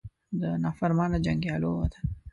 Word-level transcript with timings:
د 0.41 0.43
نافرمانه 0.63 1.17
جنګیالو 1.25 1.69
وطنه 1.77 2.09